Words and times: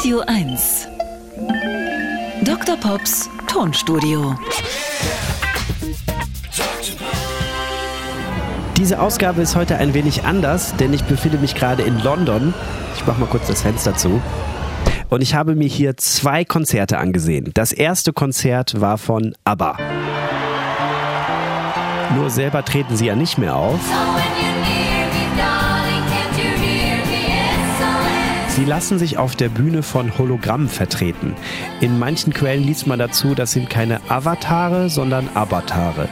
Radio 0.00 0.22
1. 0.26 0.88
Dr. 2.42 2.78
Pops 2.78 3.28
Tonstudio. 3.46 4.34
Diese 8.78 8.98
Ausgabe 8.98 9.42
ist 9.42 9.56
heute 9.56 9.76
ein 9.76 9.92
wenig 9.92 10.24
anders, 10.24 10.74
denn 10.76 10.94
ich 10.94 11.04
befinde 11.04 11.36
mich 11.36 11.54
gerade 11.54 11.82
in 11.82 12.02
London. 12.02 12.54
Ich 12.96 13.06
mache 13.06 13.20
mal 13.20 13.26
kurz 13.26 13.46
das 13.48 13.60
Fenster 13.60 13.94
zu. 13.94 14.22
Und 15.10 15.20
ich 15.20 15.34
habe 15.34 15.54
mir 15.54 15.68
hier 15.68 15.98
zwei 15.98 16.46
Konzerte 16.46 16.96
angesehen. 16.96 17.50
Das 17.52 17.70
erste 17.70 18.14
Konzert 18.14 18.80
war 18.80 18.96
von 18.96 19.34
ABBA. 19.44 19.76
Nur 22.16 22.30
selber 22.30 22.64
treten 22.64 22.96
sie 22.96 23.04
ja 23.04 23.16
nicht 23.16 23.36
mehr 23.36 23.54
auf. 23.54 23.80
Sie 28.50 28.64
lassen 28.64 28.98
sich 28.98 29.16
auf 29.16 29.36
der 29.36 29.48
Bühne 29.48 29.84
von 29.84 30.18
Hologrammen 30.18 30.68
vertreten. 30.68 31.34
In 31.80 32.00
manchen 32.00 32.34
Quellen 32.34 32.64
liest 32.64 32.88
man 32.88 32.98
dazu, 32.98 33.36
das 33.36 33.52
sind 33.52 33.70
keine 33.70 34.00
Avatare, 34.10 34.90
sondern 34.90 35.28
Avatare. 35.34 36.08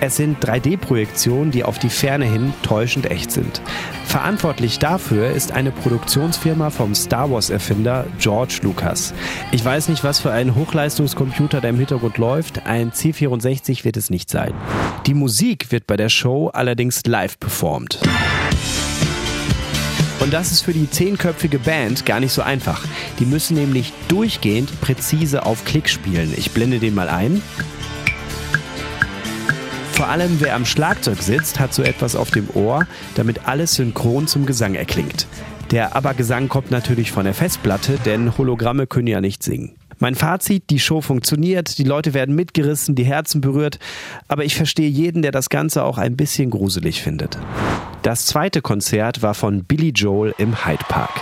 Es 0.00 0.16
sind 0.16 0.42
3D-Projektionen, 0.42 1.50
die 1.50 1.64
auf 1.64 1.78
die 1.78 1.90
Ferne 1.90 2.24
hin 2.24 2.54
täuschend 2.62 3.10
echt 3.10 3.30
sind. 3.30 3.60
Verantwortlich 4.06 4.78
dafür 4.78 5.30
ist 5.30 5.52
eine 5.52 5.70
Produktionsfirma 5.70 6.70
vom 6.70 6.94
Star 6.94 7.30
Wars-Erfinder 7.30 8.06
George 8.18 8.60
Lucas. 8.62 9.12
Ich 9.52 9.62
weiß 9.62 9.90
nicht, 9.90 10.02
was 10.02 10.18
für 10.18 10.32
ein 10.32 10.54
Hochleistungscomputer 10.54 11.60
da 11.60 11.68
im 11.68 11.76
Hintergrund 11.76 12.16
läuft. 12.16 12.66
Ein 12.66 12.92
C64 12.92 13.84
wird 13.84 13.98
es 13.98 14.08
nicht 14.08 14.30
sein. 14.30 14.54
Die 15.06 15.14
Musik 15.14 15.70
wird 15.70 15.86
bei 15.86 15.98
der 15.98 16.08
Show 16.08 16.48
allerdings 16.48 17.04
live 17.04 17.38
performt. 17.38 18.00
Und 20.22 20.32
das 20.32 20.52
ist 20.52 20.60
für 20.60 20.72
die 20.72 20.88
zehnköpfige 20.88 21.58
Band 21.58 22.06
gar 22.06 22.20
nicht 22.20 22.32
so 22.32 22.42
einfach. 22.42 22.86
Die 23.18 23.26
müssen 23.26 23.56
nämlich 23.56 23.92
durchgehend 24.06 24.80
präzise 24.80 25.44
auf 25.44 25.64
Klick 25.64 25.88
spielen. 25.88 26.32
Ich 26.36 26.52
blende 26.52 26.78
den 26.78 26.94
mal 26.94 27.08
ein. 27.08 27.42
Vor 29.90 30.06
allem 30.06 30.40
wer 30.40 30.54
am 30.54 30.64
Schlagzeug 30.64 31.20
sitzt, 31.20 31.58
hat 31.58 31.74
so 31.74 31.82
etwas 31.82 32.14
auf 32.14 32.30
dem 32.30 32.48
Ohr, 32.54 32.86
damit 33.16 33.48
alles 33.48 33.74
synchron 33.74 34.28
zum 34.28 34.46
Gesang 34.46 34.76
erklingt. 34.76 35.26
Der 35.72 35.96
Aber-Gesang 35.96 36.48
kommt 36.48 36.70
natürlich 36.70 37.10
von 37.10 37.24
der 37.24 37.34
Festplatte, 37.34 37.98
denn 38.04 38.38
Hologramme 38.38 38.86
können 38.86 39.08
ja 39.08 39.20
nicht 39.20 39.42
singen. 39.42 39.74
Mein 39.98 40.14
Fazit, 40.14 40.70
die 40.70 40.78
Show 40.78 41.00
funktioniert, 41.00 41.78
die 41.78 41.84
Leute 41.84 42.14
werden 42.14 42.36
mitgerissen, 42.36 42.94
die 42.94 43.04
Herzen 43.04 43.40
berührt, 43.40 43.80
aber 44.28 44.44
ich 44.44 44.54
verstehe 44.54 44.88
jeden, 44.88 45.22
der 45.22 45.32
das 45.32 45.48
Ganze 45.48 45.82
auch 45.82 45.98
ein 45.98 46.16
bisschen 46.16 46.50
gruselig 46.50 47.02
findet. 47.02 47.38
Das 48.02 48.26
zweite 48.26 48.62
Konzert 48.62 49.22
war 49.22 49.32
von 49.32 49.62
Billy 49.62 49.90
Joel 49.90 50.34
im 50.36 50.66
Hyde 50.66 50.84
Park. 50.88 51.20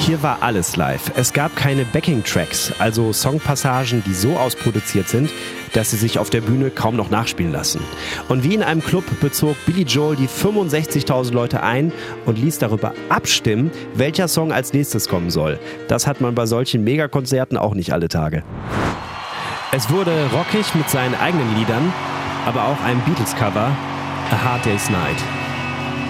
Hier 0.00 0.20
war 0.20 0.42
alles 0.42 0.74
live. 0.74 1.12
Es 1.14 1.32
gab 1.32 1.54
keine 1.54 1.84
Backing-Tracks, 1.84 2.72
also 2.80 3.12
Songpassagen, 3.12 4.02
die 4.04 4.14
so 4.14 4.36
ausproduziert 4.36 5.08
sind, 5.08 5.30
dass 5.72 5.92
sie 5.92 5.98
sich 5.98 6.18
auf 6.18 6.30
der 6.30 6.40
Bühne 6.40 6.70
kaum 6.70 6.96
noch 6.96 7.10
nachspielen 7.10 7.52
lassen. 7.52 7.80
Und 8.28 8.42
wie 8.42 8.54
in 8.54 8.64
einem 8.64 8.82
Club 8.82 9.04
bezog 9.20 9.54
Billy 9.64 9.82
Joel 9.82 10.16
die 10.16 10.26
65.000 10.26 11.32
Leute 11.32 11.62
ein 11.62 11.92
und 12.26 12.38
ließ 12.38 12.58
darüber 12.58 12.92
abstimmen, 13.08 13.70
welcher 13.94 14.26
Song 14.26 14.50
als 14.50 14.72
nächstes 14.72 15.08
kommen 15.08 15.30
soll. 15.30 15.60
Das 15.86 16.08
hat 16.08 16.20
man 16.20 16.34
bei 16.34 16.46
solchen 16.46 16.82
Megakonzerten 16.82 17.56
auch 17.56 17.74
nicht 17.74 17.92
alle 17.92 18.08
Tage. 18.08 18.42
Es 19.72 19.88
wurde 19.88 20.28
rockig 20.32 20.74
mit 20.74 20.90
seinen 20.90 21.14
eigenen 21.14 21.56
Liedern, 21.56 21.92
aber 22.44 22.64
auch 22.64 22.80
ein 22.82 23.00
Beatles-Cover, 23.02 23.70
A 24.32 24.44
Hard 24.44 24.66
Day's 24.66 24.90
Night. 24.90 25.16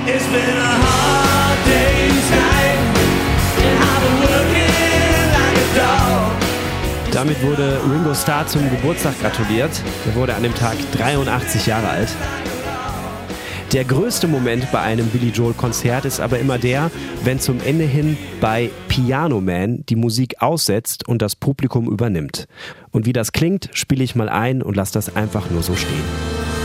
It's 0.06 0.25
been 0.28 0.56
a 0.56 0.78
hard 0.80 1.58
day's 1.67 2.30
night, 2.30 2.78
and 3.58 3.78
I've 3.84 4.00
been 4.00 4.19
working 4.22 4.70
like 5.34 5.58
a 5.61 5.77
dog. 5.77 7.12
Damit 7.12 7.42
wurde 7.42 7.83
Ringo 7.85 8.14
Starr 8.14 8.46
zum 8.46 8.62
Geburtstag 8.70 9.20
gratuliert. 9.20 9.73
Er 10.06 10.14
wurde 10.14 10.35
an 10.35 10.42
dem 10.42 10.55
Tag 10.55 10.79
83 10.96 11.67
Jahre 11.67 11.89
alt. 11.90 12.08
Der 13.73 13.85
größte 13.85 14.27
Moment 14.27 14.73
bei 14.73 14.81
einem 14.81 15.07
Billy 15.11 15.29
Joel 15.29 15.55
Konzert 15.55 16.05
ist 16.05 16.19
aber 16.19 16.41
immer 16.41 16.58
der, 16.58 16.91
wenn 17.23 17.39
zum 17.39 17.61
Ende 17.61 17.85
hin 17.85 18.19
bei 18.41 18.69
Piano 18.89 19.41
Man 19.41 19.85
die 19.89 19.95
Musik 19.95 20.42
aussetzt 20.42 21.07
und 21.07 21.23
das 21.23 21.36
Publikum 21.36 21.89
übernimmt. 21.89 22.48
Und 22.91 23.07
wie 23.07 23.13
das 23.13 23.30
klingt, 23.30 23.70
spiele 23.73 24.03
ich 24.03 24.17
mal 24.17 24.29
ein 24.29 24.61
und 24.61 24.75
lasse 24.75 24.95
das 24.95 25.14
einfach 25.14 25.51
nur 25.51 25.63
so 25.63 25.77
stehen. 25.77 26.60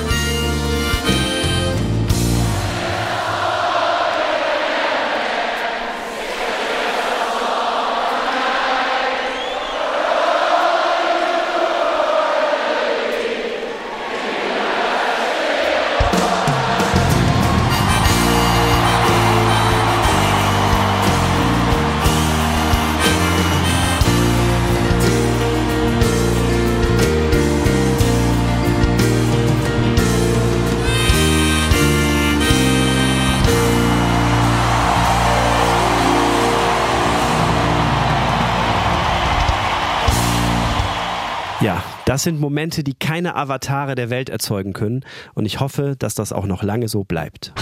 Ja, 41.65 41.83
das 42.05 42.21
sind 42.21 42.39
Momente, 42.39 42.83
die 42.83 42.93
keine 42.93 43.35
Avatare 43.35 43.95
der 43.95 44.11
Welt 44.11 44.29
erzeugen 44.29 44.73
können. 44.73 45.03
Und 45.33 45.47
ich 45.47 45.59
hoffe, 45.59 45.95
dass 45.97 46.13
das 46.13 46.31
auch 46.31 46.45
noch 46.45 46.61
lange 46.61 46.87
so 46.87 47.03
bleibt. 47.03 47.53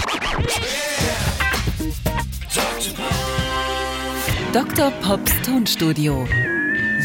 Dr. 4.52 4.90
Pops 5.00 5.32
Tonstudio. 5.40 6.28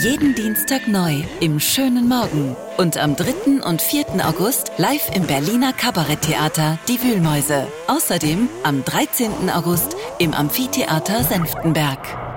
Jeden 0.03 0.35
Dienstag 0.35 0.89
neu 0.89 1.23
im 1.39 1.61
schönen 1.61 2.09
Morgen. 2.09 2.57
Und 2.75 2.97
am 2.97 3.15
3. 3.15 3.65
und 3.65 3.81
4. 3.81 4.25
August 4.27 4.73
live 4.75 5.09
im 5.15 5.25
Berliner 5.25 5.71
Kabaretttheater 5.71 6.79
Die 6.89 7.01
Wühlmäuse. 7.01 7.65
Außerdem 7.87 8.49
am 8.63 8.83
13. 8.83 9.49
August 9.49 9.95
im 10.17 10.33
Amphitheater 10.33 11.23
Senftenberg. 11.23 12.28